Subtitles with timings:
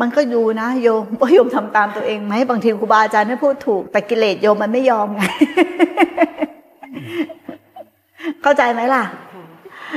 [0.00, 5.22] มันก็อยู่นะโยมว่าโยมทำตามตัวเองไหมบางทีครูบาอาจารย์ไม่พูดถูก แต่กิเลสโยมมันไม่ยอมไง
[8.42, 9.04] เข้าใจไหมล่ะ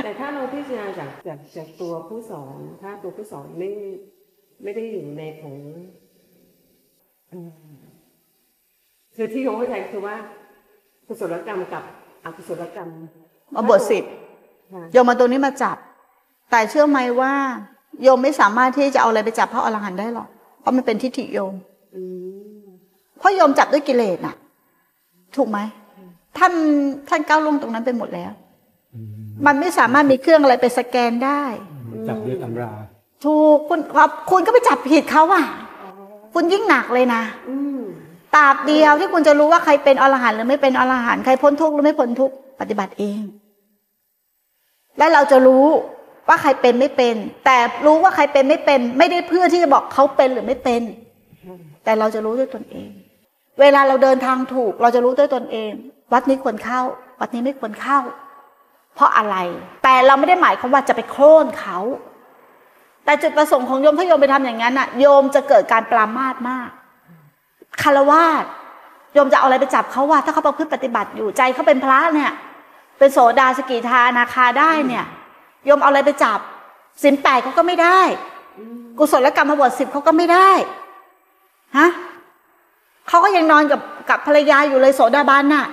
[0.04, 3.70] แต่ถ้าเราพิจารณาจากจากจากตัวผู้สอนถ้าตัวผู้สอนไม่
[4.62, 5.56] ไม่ได้อยู่ในของ
[9.14, 10.16] คือที่เขาเข้าใจคือว่า
[11.06, 11.84] กุศลกรรมกับ
[12.24, 12.88] อกุศลกรรม
[13.54, 14.04] มาบทสิบ
[14.92, 15.76] โยมมาตัวนี้มาจับ
[16.50, 17.34] แต่เชื่อไหมว่า
[18.02, 20.28] โยมไม่สามารถที่จะเอาอะไรไปจับพระอรหันต์ได้หรอก
[20.60, 21.54] เพราะมันเป็นทิฏฐิโยม
[23.18, 24.34] เพราะโยมจับด้วยกิเลสน่ะ
[25.36, 25.58] ถูกไหม
[26.38, 26.52] ท่าน
[27.08, 28.32] ท่านก้าวลงตรงนั้นไปหมดแล้ว
[29.46, 31.42] มันไม่สามารถมีเครื่องอะไรไปสแกนได้
[32.08, 32.72] จับด้วยตำรา
[33.24, 35.44] ถูกคุณครับคุณก็ไปจับผิดเขาอะ
[36.34, 37.22] คุณยิ่งหนักเลยนะ
[38.36, 43.20] ตราบเดียวที่คุณจะรู้ว่าใครเป็นอรหันต์หรือไม่เป็นอรหันต์ใครพ้นทุกข์หรือไม่พ้นทุกข์ปฏิบัติเอง
[44.98, 45.66] และเราจะรู้
[46.28, 50.82] ว่าใครเป็นไม่เป็น แต่รู้ว่าใครเป็นไม่เป็น ไม่ได้เพื่อที่จะบอกเขาเป็นหรือไม่เป็น
[51.84, 52.90] แต่เราจะรู้ด้วยตนเอง
[53.60, 55.72] เวลาเราเดินทางถูก เราจะรู้ด้วยตนเอง
[56.12, 56.80] วัดนี้ควรเข้า
[57.20, 57.98] วัดนี้ไม่ควรเข้า
[58.94, 59.36] เพราะอะไร
[59.84, 61.78] แต่เราไม่ได้หมายความว่าจะไปโค่นเขา
[63.04, 66.68] แต่จุดประสงค์ของโยมถ้าโยมไปทำอย่างนั้นน่ะ โยมจะเกิดการปรามาสมาก
[67.82, 68.44] คารวาส
[69.14, 72.32] โยมจะเอาอะไรไปจับเขาว่า ถ้าเขาประพฤติปฏิบัติอยู่ใจเขาเป็นพระเนี่ย
[72.98, 75.04] เป็นโสดาสกิทานาคาได้เนี่ย
[75.66, 76.38] โยมเอาอะไรไปจับ
[77.02, 78.00] สินแปดเขาก็ไม่ได้
[78.98, 80.50] กุศลกรรมมาบวชสิบเขาก็ไม่ได้
[81.78, 81.88] ฮะ
[83.08, 85.66] เขาก็ยังนอนกับกับภรรยาอยู่เลยโสดาบันน่ะ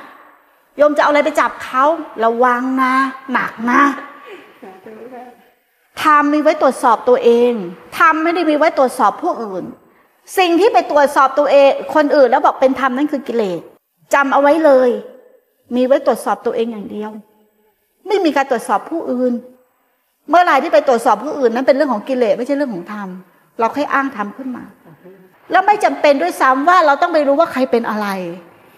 [0.78, 1.84] โยมจะเอาอะไรไปจับเขา
[2.24, 2.94] ระวังนะ
[3.32, 3.82] หนักนะ
[6.04, 7.54] ทำมีไว้ตรวจสอบตัวเอง
[8.00, 9.64] ทำไม่ได้มีไว้ตรวจสอบผู้อื่น
[10.38, 13.62] สิ่งที่ไปตรวจสอบตัวเอง คนอื่นแล้วบอกเป็นธรรมนั่นคือกิเลส
[14.14, 14.90] จำเอาไว้เลย
[15.76, 17.12] มีไว้ตรวจสอบตัวเองอย่างเดียว
[18.08, 19.34] ไม่มีการตรวจสอบผู้อื่น
[20.30, 23.10] เมื่อไรที่ไปตรวจสอบผู้อื่นนั้นเป็นเรื่องของกิเลสไม่ใช่เรื่องของธรรม
[23.60, 24.64] เราแค่อ้างธรรมขึ้นมา
[25.52, 28.08] แล้วไม่จำเป็นด้วยซ้ำว่าเราต้องไปรู้ว่าใครเป็นอะไร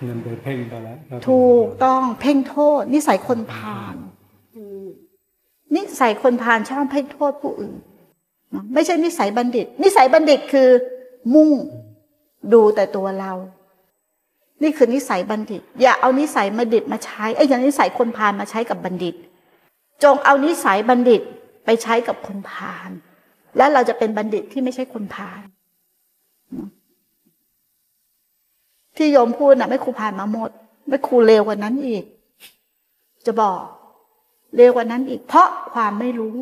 [0.09, 3.95] มันไปเพ่งไปแล้วถูกต้องเพ่งโทษ นิสัยคนพาล
[5.75, 7.75] นิสัยคนพาลชอบเพ่งโทษผู้อื่น
[8.73, 10.70] ไม่ใช่นิสัยบัณฑิต นิสัยบัณฑิตคือ
[11.33, 11.49] มุ่ง
[12.53, 13.33] ดูแต่ตัวเรา
[14.61, 19.15] นี่คือนิสัยบัณฑิต อย่าเอานิสัยบัณฑิตมาใช้ไอ้อย่างนิสัยคนพาลมาใช้กับบัณฑิต
[20.04, 21.22] จงเอานิสัยบัณฑิต
[21.66, 22.89] ไปใช้กับคนพาล
[23.58, 25.42] และเราจะเป็นบัณฑิตที่ไม่ใช่คนพาล
[28.98, 30.50] ที่โยมพูดนะไม่ครูผ่านมาหมด
[30.89, 32.04] ไม่ครูเลวกว่านั้นอีก
[33.26, 33.61] จะบอก
[34.56, 36.36] เลวกว่านั้นอีก เพราะความไม่รู้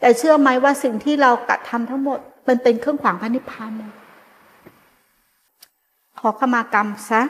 [0.00, 2.18] แต่เชื่อไหมว่าสิ่งที่เรากระทำทั้งหมด
[2.48, 3.92] มันเป็นเครื่องขวางพระนิพพานหมด
[6.18, 7.22] ขอขมากรรมซะ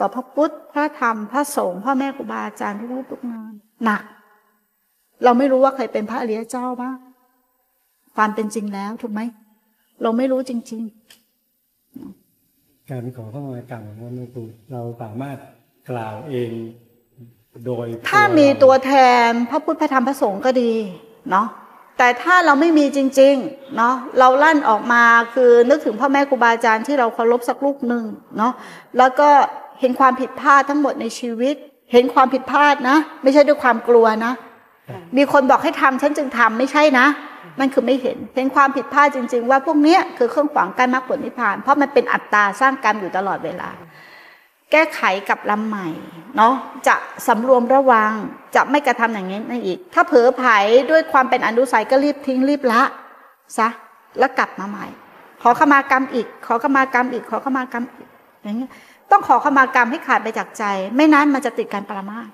[0.00, 3.52] ต่อพระพุทธ พระธรรม พระสงฆ์พ่อแม่ครูบาอาจารย์ทุกรูปทุกงาน
[3.84, 4.02] หนัก
[5.24, 6.96] เราไม่รู้ว่าใครเป็นพระอริยเจ้าบ้าง
[8.16, 9.20] ความเป็นจริงแล้วถูกไหม
[10.02, 10.92] เราไม่รู้จริง ๆ
[12.90, 15.36] การขอเข้ามากรรมของพระครูเราสามารถ
[15.90, 16.52] กล่าวเอง
[17.66, 18.92] โดย ถ้ามีตัวแท
[19.28, 20.72] นพระพุทธพระธรรมพระสงฆ์ก็ดี
[21.30, 21.46] เนาะ
[21.98, 25.04] แต่ถ้าเราไม่มีจริง ๆ เนาะเราลั่นออกมา
[25.34, 28.04] คือนึกถึงพ่อแม่ครูบาอาจารย์ที่เราเคารพสักลูกหนึ่ง
[28.38, 28.52] เนาะ
[28.98, 29.28] แล้วก็
[29.80, 31.54] เห็นความผิดพลาดทั้งหมดในชีวิต
[31.92, 34.32] เห็นความผิดพลาดนะ ไม่ใช่ด้วยความกลัวนะ
[35.16, 37.06] มีคนบอกให้ทำฉันจึงทำไม่ใช่นะ
[37.58, 43.70] นั่นคือไม่เห็นเห็นความผิดพลาดจริง ๆ ว่าพวกนี้คือเครื่องขวางการมรรคผลนิพพาน เพราะมันเป็นอัตตาสร้างกรรมอยู่ตลอดเวลา
[44.70, 45.88] แก้ไขกับลำใหม่
[46.36, 46.54] เนาะ
[46.86, 46.94] จะ
[47.28, 48.12] สำรวมระวัง
[48.54, 50.42] จะไม่กระทำอย่างนี้นั่นอีก ถ้าเผลอไผ
[50.90, 52.82] ด้วยความเป็นอนุสัยก็รีบทิ้งรีบละ
[53.58, 53.68] ซะ
[54.18, 54.86] แล้วกลับมาใหม่
[55.42, 58.08] ขอขมากรรมอีก ขอขมากรรมอีก ขอขมากรรมอีก
[58.42, 58.70] อย่างเงี้ย
[59.10, 60.64] ต้องขอขมากรรมให้ขาดไปจากใจ
[60.96, 62.28] ไม่นั้นมันจะติดการปรามาเ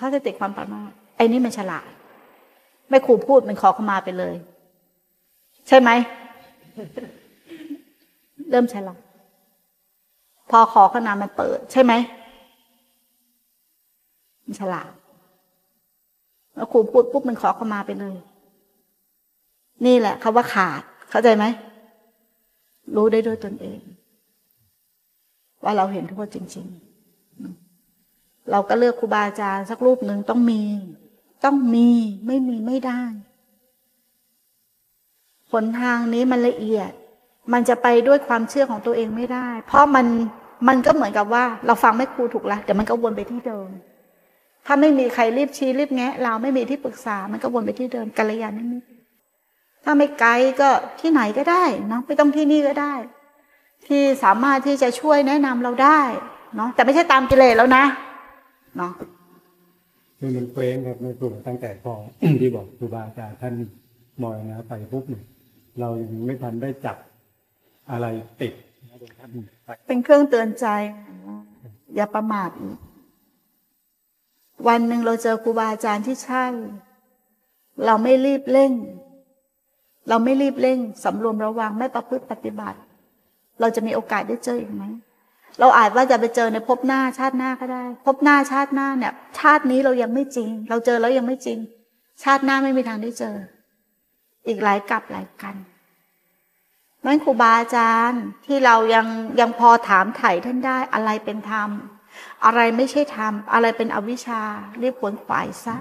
[0.00, 1.90] ขาจะติดความประมาทไอ้นี่มันฉลาด
[2.88, 4.34] ไม่ครูพูดมันขอเข้ามาไปเลย
[5.68, 5.90] ใช่ไหม
[8.50, 9.00] เริ่มฉลาด
[10.50, 11.92] พอขอขนามันเปิด ใช่ไหม
[14.44, 14.90] มันฉลาด
[16.54, 18.16] แล้วครูพูดปุ๊บมันขอเข้ามาไปเลย
[19.86, 21.44] นี่แหละคาว่าขาด เข้าใจไหม
[22.96, 23.80] รู้ได้ด้วยตนเอง
[25.62, 26.89] ว่าเราเห็นโทษจริง ๆ
[28.50, 30.62] เราก็เลือกครูบาอาจารย์สักรูปหนึ่งต้องมี
[31.44, 31.88] ต้องมี
[32.26, 33.02] ไม่มีไม่ได้
[35.50, 36.90] ผลทางนี้มันละเอียด
[37.52, 40.06] มันจะไปด้วยความเชื่อของตัวเองไม่ได้ เพราะมัน
[40.68, 43.68] มันก็เหมือนกับว่า เราฟังไม่ครูถูกละเดี๋ยวมันก็วนไปที่เดิม
[44.66, 48.88] ถ้าไม่มีใครรีบชี้รีบแงะ เราไม่มีที่ปรึกษา มันก็วนไปที่เดิมกัลยาณมิตร
[49.84, 50.30] ถ้าไม่ไกล
[50.60, 50.70] ก็
[51.00, 52.94] ที่ไหนก็ได้เนาะไม่ต้องที่นี่ก็ได้
[53.86, 56.00] ที่สามารถที่จะช่วยแนะนำเราได้
[56.56, 57.84] เนาะแต่ไม่ใช่ตามกิเลสแล้วนะ
[58.76, 58.92] เนาะ
[60.18, 61.94] คือมันเฟ้งครับในกลุ่มตั้งแต่พอ
[62.40, 63.54] ที่บอกครูบาอาจารย์ท่าน
[64.22, 65.24] มอยนะไปปุ๊บเนี่ย
[65.80, 66.96] เรายังไม่ทันได้จับ
[67.90, 68.06] อะไร
[68.40, 68.52] ติด
[69.86, 70.66] เป็นเครื่องเตือนใจ
[71.94, 72.78] อย่าประมาทอีก
[74.68, 76.44] วันหนึ่งเราเจอครูบาอาจารย์ที่ใช่
[77.86, 78.72] เราไม่รีบเร่ง
[80.08, 82.78] เราไม่รีบเร่งสำรวมระวังไม่ประพฤติปฏิบัติ
[83.60, 84.84] เราจะมีโอกาสได้เจออีกไหม
[85.58, 91.58] เราอาจว่าจะไปเจอในภพหน้าชาติหน้าก็ได้ภพหน้าชาติหน้าเนี่ย ชาตินี้เรายังไม่จริง เราเจอแล้วยังไม่จริง
[92.22, 93.34] ชาติหน้าไม่มีทางได้เจอ
[94.46, 95.56] อีกหลายกลับหลายกัน
[97.06, 99.06] นั่นครูบาอาจารย์ที่เรายัง
[99.40, 101.70] ยังพอถามไถ่ท่านได้อะไรเป็นธรรม
[102.44, 104.42] อะไรไม่ใช่ธรรม อะไรเป็นอวิชชา
[104.82, 105.76] รีบขวนขวายซะ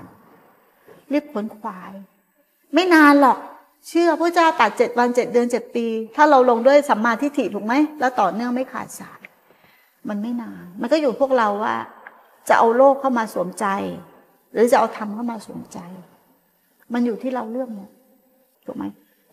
[1.11, 1.91] รีบขวนขวาย
[2.73, 3.37] ไม่นานหรอก
[3.87, 5.85] เชื่อพระเจ้าตัดเจ็ดวันเจ็ดเดือนเจ็ดปี
[6.15, 9.18] ถ้าเราลงด้วยสัมมาทิฏฐิถูกไหมแล้วต่อเนื่องไม่ขาดสาย
[10.09, 11.75] มันไม่นาน มันก็อยู่พวกเราว่า
[12.47, 13.65] จะเอาโลกเข้ามาสวมใจ
[14.53, 15.79] หรือจะเอาธรรมเข้ามาสวมใจ
[16.93, 17.89] มันอยู่ที่เราเลือกหมด
[18.65, 18.85] ถูกไหม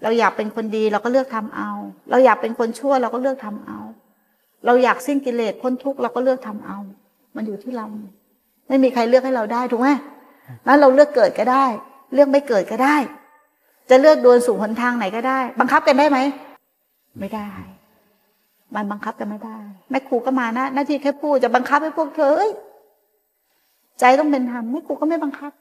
[0.02, 1.70] เราอยากเป็นคนดีเราก็เลือกทำเอา
[2.10, 3.78] เราอยากเป็นคนชั่วเราก็เลือกทำเอา
[4.66, 6.78] เราอยากสิ้นกิเลสพ้นทุกข์เราก็เลือกทำเอา
[7.36, 7.86] มันอยู่ที่เรา
[8.68, 9.88] ไม่มีใครเลือกให้เราได้ถูกไหม
[10.66, 11.64] นั้นเราเลือกเกิดก็ได้
[12.14, 12.96] เลือกไม่เกิดก็ได้
[13.90, 16.18] จะเลือกดวนสู่หนทางไหนก็ได้ บังคับกันได้ไหม
[17.20, 17.48] ไม่ได้
[18.76, 19.56] มันบังคับกันไม่ได้
[19.90, 22.52] แม่ครูก็มานะหน้าที่แค่พูดจะบังคับให้พวกเธอเอ้ย
[24.00, 25.52] ใจต้องเป็นธรรมแม่ครูก็ไม่บังคับ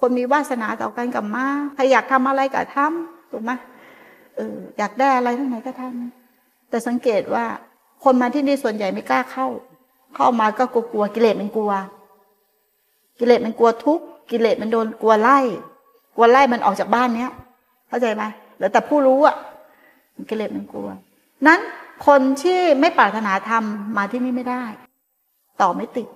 [0.00, 3.50] คนมีวาสนาต่อกันกับมาใครอยากทำอะไรก็ทำถูกไหม
[4.36, 7.44] เอออยากได้อะไรทั้งไหนก็ทำแต่สังเกตว่า
[8.04, 9.46] คนมาที่นี่ส่วนใหญ่ไม่กล้าเข้า
[10.14, 11.72] เข้ามาก็กลัวกิเลสมันกลัว
[13.18, 14.00] กิเลสมันกลัวทุก
[14.30, 15.38] กิเลสมันโดนกลัวไล่
[16.16, 17.30] กลัวไล่มันออกจากบ้านเนี้ย
[17.88, 18.22] เข้าใจไหม
[18.56, 19.36] เหลือแต่ผู้รู้อะ
[20.30, 20.88] กิเลสมันกลัว
[21.46, 21.60] นั้น
[22.06, 24.64] คนที่ไม่ปรารถนาทำมาที่นี่ไม่ได้
[25.60, 26.08] ต่อไม่ติด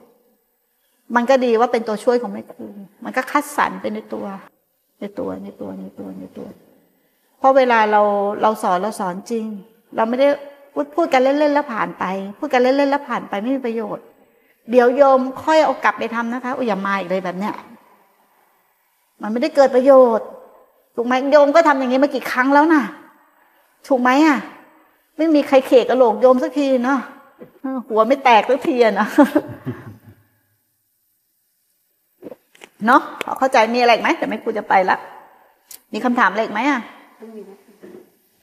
[1.16, 2.66] มันก็ดีว่าเป็นตัวช่วยของแม่ครู
[3.04, 4.26] มันก็คัดสรรเป็นในตัว
[5.00, 6.48] ในตัวในตัวในตัวในตัว
[7.38, 8.02] เพราะเวลาเรา
[8.42, 9.46] เราสอนเราสอนจริง
[9.96, 10.28] เราไม่ได้
[10.74, 12.04] พูดพูดกันเล่นๆแล้วผ่านไป
[12.38, 14.04] พูดกันเล่นๆแล้วผ่านไปไม่มีประโยชน์
[14.70, 17.54] เดี๋ยวโยมค่อยเอากลับไปทำนะคะอย่ามาอีกเลยแบบเนี้ย
[19.22, 20.26] มันไม่ได้เกิดประโยชน์
[20.94, 22.82] ถูกไหมโยมก็ทำอย่างนี้มากี่ครั้งแล้วนะ
[23.88, 24.38] ถูกไหมอะ
[25.20, 26.98] ไม่มีใครเขกกระโหลกโยมสักทีเนาะ
[27.88, 29.08] หัวไม่แตกสักทีนะ
[32.86, 33.02] เนาะ
[33.38, 34.96] เข้าใจมีอะไรไหมแต่ไม่กูจะไปละ
[35.92, 36.80] มีคำถามอะไรไหมอะ